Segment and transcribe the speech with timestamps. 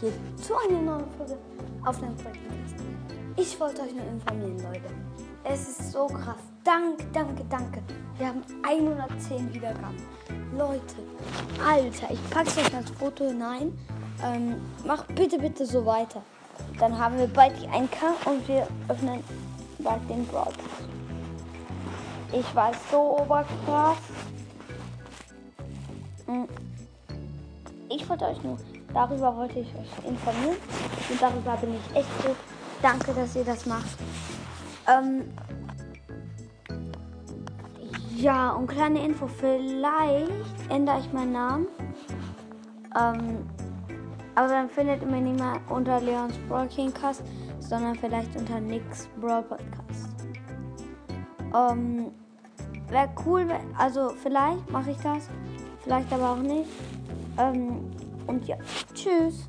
[0.00, 1.38] hier zu einer neuen Folge
[1.84, 2.74] auf dem Podcast.
[3.36, 4.92] Ich wollte euch nur informieren, Leute.
[5.44, 6.40] Es ist so krass.
[6.64, 7.82] Danke, danke, danke.
[8.18, 9.96] Wir haben 110 Wiedergaben.
[10.56, 10.96] Leute,
[11.64, 13.78] Alter, ich packe euch als Foto hinein.
[14.24, 16.22] Ähm, macht bitte, bitte so weiter.
[16.78, 19.22] Dann haben wir bald die 1K und wir öffnen
[19.78, 20.58] bald den Broadcast.
[22.32, 23.98] Ich war so oberkrass.
[26.26, 26.48] Hm.
[27.88, 28.56] Ich wollte euch nur,
[28.92, 30.56] darüber wollte ich euch informieren.
[31.10, 32.34] Und darüber bin ich echt froh.
[32.82, 33.96] Danke, dass ihr das macht.
[34.88, 35.24] Ähm,
[38.16, 40.30] ja, und kleine Info, vielleicht
[40.70, 41.66] ändere ich meinen Namen.
[42.98, 43.46] Ähm,
[44.34, 47.22] aber dann findet ihr mich nicht mehr unter Leons Broadcast,
[47.58, 50.16] sondern vielleicht unter Nix Broad Podcast.
[51.54, 52.12] Ähm,
[52.90, 53.46] Wäre cool,
[53.78, 55.28] also vielleicht mache ich das,
[55.80, 56.68] vielleicht aber auch nicht.
[57.38, 57.88] Ähm,
[58.30, 58.56] und ja,
[58.94, 59.46] tschüss.